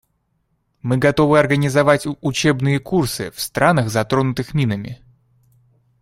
Мы 0.81 0.97
готовы 0.97 1.37
организовать 1.37 2.07
учебные 2.21 2.79
курсы 2.79 3.29
в 3.29 3.39
странах, 3.39 3.89
затронутых 3.89 4.55
минами. 4.55 4.99